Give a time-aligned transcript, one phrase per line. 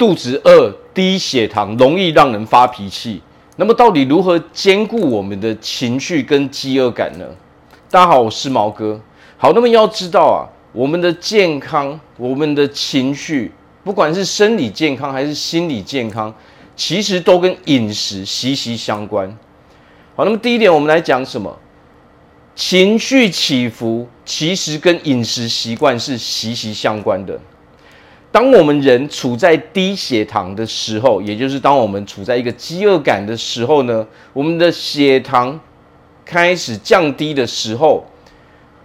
[0.00, 3.20] 肚子饿、低血糖，容易让人发脾气。
[3.56, 7.26] 那么，到底如何兼顾我们的情绪跟饥饿感呢？
[7.90, 8.98] 大家好，我是毛哥。
[9.36, 13.52] 好，那么要知道啊，我们的健康、我们的情绪，
[13.84, 16.34] 不管是生理健康还是心理健康，
[16.74, 19.28] 其实都跟饮食息息相关。
[20.16, 21.54] 好，那么第一点，我们来讲什么？
[22.54, 27.38] 情绪起伏其实跟饮食习惯是息息相关的。
[28.32, 35.58] 当我们人处在低血糖的时候，也就是当我们处在一个饥饿感的时候呢，我们的血糖
[36.24, 38.06] 开始降低的时候，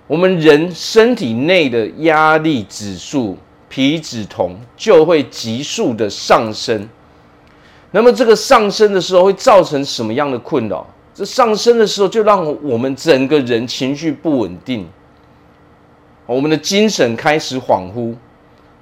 [0.07, 3.37] 我们人身体内的压力指数
[3.69, 6.89] 皮质酮就会急速的上升。
[7.91, 10.85] 那么这个上升的时候会造成什么样的困扰？
[11.13, 14.87] 这上升的时候就让我们整个人情绪不稳定，
[16.25, 18.15] 我们的精神开始恍惚。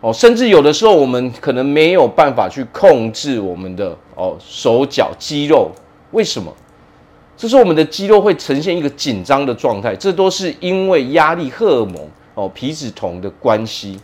[0.03, 5.71] 哦，甚至有的时候我们可能没有办法去控制我们的哦手脚肌肉，
[6.12, 6.54] 为什么？
[7.37, 11.96] 这是我们的肌肉会呈现一个紧张的状态，这都是因为压力荷尔蒙
[12.35, 13.98] 哦皮质酮的关系。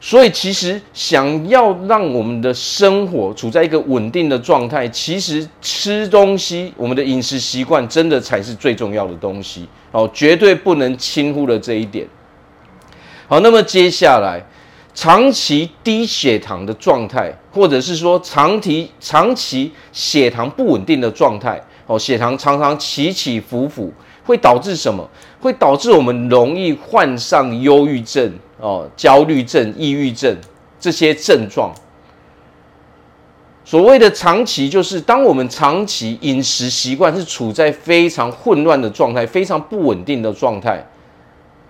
[0.00, 12.06] 所以其实想要让我们的生活处在一个稳定的状态，其实吃东西，我们的饮食习惯真的才是最重要的东西哦，绝对不能轻忽了这一点。
[13.26, 14.42] 好，那么接下来。
[14.96, 23.92] 长期低血糖的状态，或者是说长期长期血糖不稳定的状态，哦，血糖常常起起伏伏，
[24.24, 25.04] 会导致什么？
[25.40, 30.36] 会导致我们容易患上忧郁症、哦，焦虑症、抑郁症
[30.78, 31.74] 这些症状。
[33.64, 40.86] 所谓的长期，就是当我们长期饮食习惯是处在非常混乱的状态、非常不稳定的状态。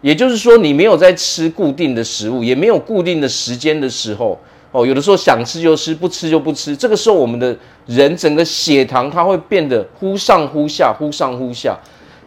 [0.04, 4.38] 也就是说，你没有在吃固定的食物，也没有固定的时间的时候，
[4.70, 6.76] 哦，有的时候想吃就吃，不吃就不吃。
[6.76, 11.78] 这个时候，我们的人整个血糖它会变得忽上忽下，忽上忽下。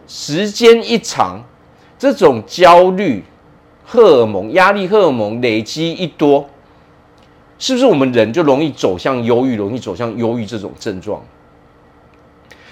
[0.08, 1.40] 时间一长，
[1.96, 3.22] 这种焦虑
[3.84, 6.50] 荷尔蒙、压力荷尔蒙累积一多，
[7.60, 11.22] 是不是我们人就容易走向忧郁，容易走向忧郁这种症状？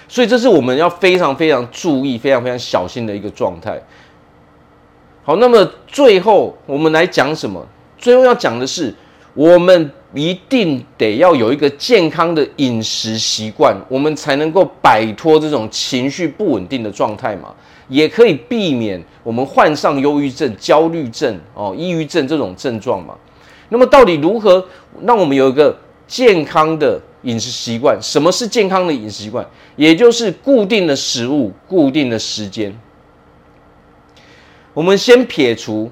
[0.09, 3.81] 所以，这是我们要非常非常注意、非常非常小心的一个状态。
[5.27, 7.61] 好，那么最后我们来讲什么？
[7.97, 8.95] 最后要讲的是，
[9.33, 17.53] 我们一定得要有一个健康的饮食习惯，我们才能够摆脱这种情绪不稳定的状态嘛，
[17.89, 23.13] 也可以避免我们患上忧郁症、焦虑症、哦、抑郁症这种症状嘛。
[23.67, 24.65] 那么到底如何
[25.03, 25.77] 让我们有一个
[26.07, 27.99] 健康的饮食习惯？
[28.01, 29.45] 什么是健康的饮食习惯？
[29.75, 32.73] 也就是固定的食物、固定的时间。
[34.77, 35.89] 我们先撇除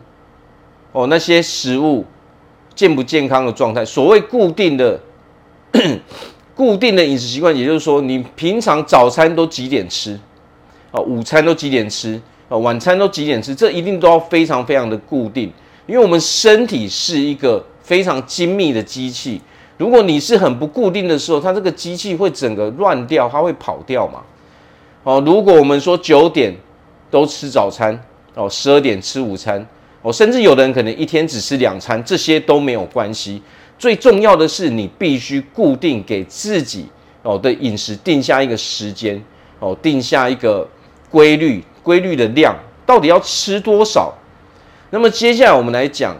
[0.92, 2.06] 哦那些食物
[2.76, 3.84] 健不健康的状态。
[3.84, 5.00] 所谓固定的
[6.54, 10.20] 固定的饮食习惯，也就是说，你平常早餐都几点吃？
[10.92, 12.22] 啊，午餐都几点吃？
[12.48, 13.56] 啊，晚餐都几点吃？
[13.56, 15.52] 这一定都要非常非常的固定，
[15.88, 19.42] 因为我们身体是一个非常精密的机器。
[19.80, 24.22] 如果你是很不固定的时候，它这个机器会整个乱掉，它会跑掉嘛。
[25.02, 26.56] 哦，如果我们说九点
[27.10, 28.00] 都吃早餐。
[28.36, 29.66] 哦，十二点吃午餐，
[30.02, 33.42] 哦，甚至有的人可能一天只吃两餐，这些都没有关系。
[33.80, 36.86] 最重要的是，你必须固定给自己
[37.24, 39.22] 哦的饮食定下一个时间，
[39.60, 40.68] 哦，定下一个
[41.10, 44.14] 规律，规律的量，到底要吃多少？
[44.92, 46.16] 那么接下来我们来讲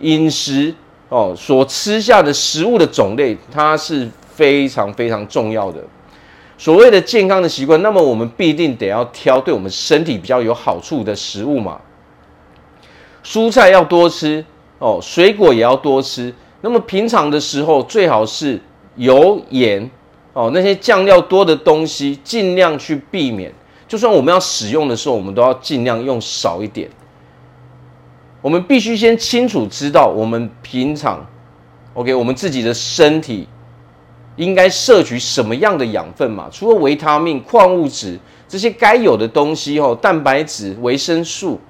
[0.00, 0.74] 饮食
[1.08, 5.82] 哦，所吃下的食物的种类，它是非常非常重要的。
[6.58, 11.80] 所谓的健康的习惯，那么我们必定得要挑对我们身体比较有好处的食物嘛。
[13.24, 14.44] 蔬菜要多吃
[14.80, 16.34] 哦，水果也要多吃。
[16.60, 18.60] 那么平常的时候，最好是
[18.96, 19.88] 油盐
[20.32, 23.52] 哦那些酱料多的东西，尽量去避免。
[23.86, 26.90] 就算我们要使用的时候，我们都要尽量用少一点。
[28.42, 31.24] 我们必须先清楚知道我们平常
[31.94, 33.46] ，OK，我们自己的身体。
[34.38, 36.48] 应该摄取什么样的养分嘛？
[36.50, 38.18] 除了维他命、矿物质
[38.48, 41.60] 这些该有的东西哦，蛋白质、维生素，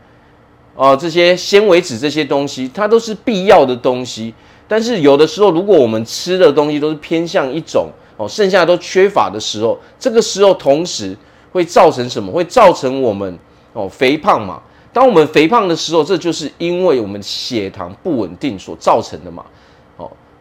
[0.76, 4.32] 哦，这些纤维质这些东西，它都是必要的东西。
[4.68, 11.16] 但是有的时候，如果我们吃的东西都是偏向一种哦，剩下都缺乏的时候，这个时候同时
[11.50, 12.30] 会造成什么？
[12.30, 13.38] 会造成我们
[13.72, 14.60] 哦肥胖嘛？
[14.92, 19.44] 当我们肥胖的时候，这就是因为我们血糖不稳定所造成的嘛。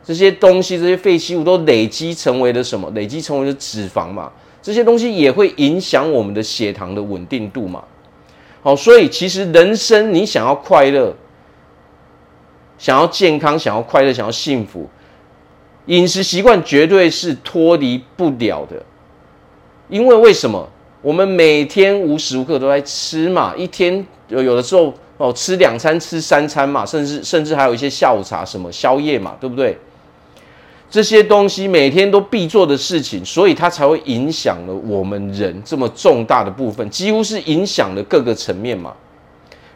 [0.07, 2.89] 这些东西，这些废弃物都累积成为了什么？
[2.91, 4.31] 累积成为了脂肪嘛。
[4.61, 7.83] 这些东西也会影响我们的血糖的稳定度嘛。
[8.61, 11.13] 好，所以其实人生你想要快乐，
[12.77, 14.89] 想要健康，想要快乐，想要幸福，
[15.87, 18.81] 饮食习惯绝对是脱离不了的，
[19.89, 20.69] 因为为什么？
[21.01, 29.77] 我们每天无时无刻都在吃嘛，一天有有的时候哦吃两餐、吃三餐嘛，甚至甚至还有一些下午茶、什么宵夜嘛，对不对？
[30.89, 38.93] 这些东西每天都必做的事情，所以它才会影响了我们人这么重大的部分，几乎是影响了各个层面嘛。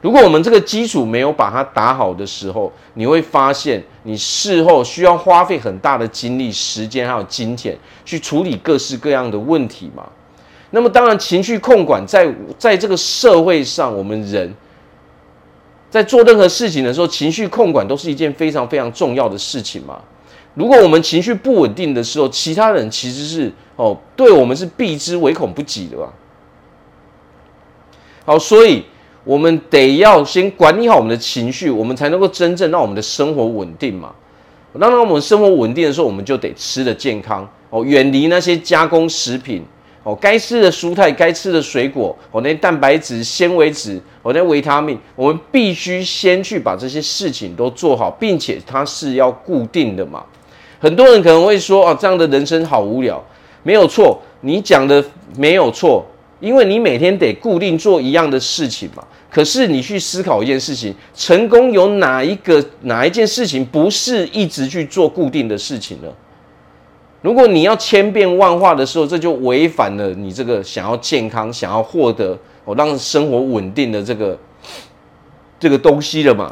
[0.02, 10.08] 如果我们这个基础没有把它打好的时候，你会发现你事后需要花费很大的精力、时间还有金钱去处理各式各样的问题嘛。
[10.72, 14.52] 那么当然，情绪控管在在这个社会上，我们人
[15.90, 20.02] 在做任何事情的时候，情绪控管都是一件非常非常重要的事情嘛。
[20.54, 26.14] 如果我们情绪不稳定的时候，其他人其实是哦，对我们是避之唯恐不及的吧。
[28.26, 28.84] 好，所以。
[29.24, 34.12] 我们得要先管理好我们的情绪，我们才能够真正让我们的生活稳定嘛。
[34.80, 39.64] 当我们生活稳定的时候，我们就得吃得健康哦，远离那些加工食品
[40.02, 50.26] 哦，该吃的蔬菜、该吃的水果哦，那些蛋白质、纤维质哦，那些维他命，我们必须先去把这些事情都做好，并且它是要固定的嘛。
[50.82, 53.24] 很多人可能会说哦，这样的人生好无聊。
[53.64, 55.02] 没有错，你讲的
[55.38, 56.06] 没有错。
[56.40, 66.08] 因为你每天得固定做一样的事情嘛，可是你去思考一件事情，成功有哪一个哪一件事情不是一直去做固定的事情呢？
[67.22, 72.36] 如果你要千变万化的时候，这就违反了你这个想要健康、想要获得
[72.66, 74.36] 哦让生活稳定的这个
[75.60, 76.52] 这个东西了嘛。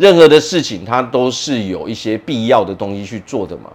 [0.00, 3.70] 任何的事情它都是有一些必要的东西去做的嘛。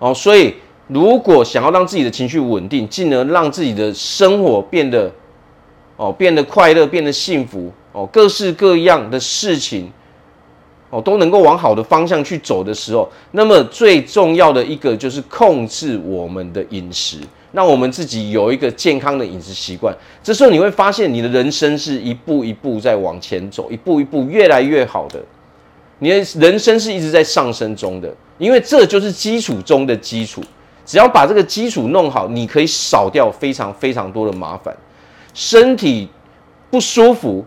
[0.00, 0.54] 哦，所以。
[0.88, 5.10] 如果想要让自己的情绪稳定，进而让自己的生活变得
[5.96, 9.90] 哦变得快乐、变得幸福哦，各式各样的事情
[10.90, 17.18] 哦都能够往好的方向去走的时候，那么最重要的一个就是控制我们的饮食，
[17.52, 19.96] 让我们自己有一个健康的饮食习惯。
[20.22, 25.22] 这时候你会发现，你的人生是一步一步在往前走，一步一步越来越好的，
[26.02, 30.42] 你的人生是一直在上升中的，因为这就是基础中的基础。
[30.84, 34.76] 只要把这个基础弄好，你可以少掉非常非常多的麻烦。
[35.32, 36.08] 身体
[36.72, 37.44] 不舒服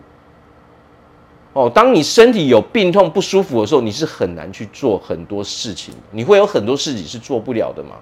[1.52, 7.98] 哦，当你身体有病痛不舒服的时候，你是很难去做很多事情，你会有很多事情是做不了的嘛。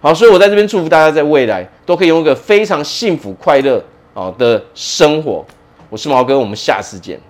[0.00, 3.84] 好，所以我在这边祝福大家，在未来都可以用一个非常幸福快乐
[4.14, 5.44] 啊的生活。
[5.90, 7.20] 我是毛哥，我们下次见。